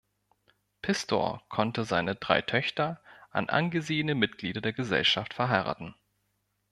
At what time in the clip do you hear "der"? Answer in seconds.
4.59-4.73